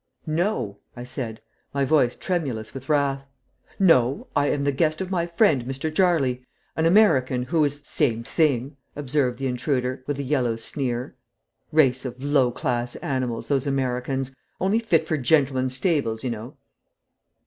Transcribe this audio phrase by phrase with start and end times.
[0.25, 1.41] "No," I said,
[1.75, 3.21] my voice tremulous with wrath
[3.77, 5.93] "no; I am the guest of my friend Mr.
[5.93, 6.43] Jarley,
[6.75, 11.13] an American, who" "Same thing," observed the intruder, with a yellow sneer.
[11.71, 16.57] "Race of low class animals, those Americans only fit for gentlemen's stables, you know."